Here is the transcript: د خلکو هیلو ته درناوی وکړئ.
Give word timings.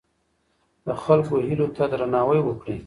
د 0.85 0.87
خلکو 1.03 1.33
هیلو 1.47 1.67
ته 1.75 1.83
درناوی 1.91 2.39
وکړئ. 2.43 2.77